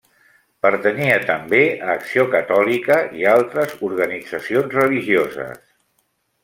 Pertanyia 0.65 1.17
també 1.31 1.59
a 1.73 1.89
l’Acció 1.89 2.25
Catòlica 2.37 2.99
i 3.21 3.29
altres 3.35 3.77
organitzacions 3.91 4.77
religioses. 4.83 5.63